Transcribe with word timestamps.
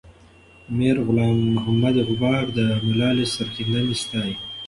میرغلام 0.77 1.37
محمد 1.55 1.95
غبار 2.07 2.45
د 2.57 2.59
ملالۍ 2.87 3.25
سرښندنه 3.35 3.93
ستايي. 4.03 4.35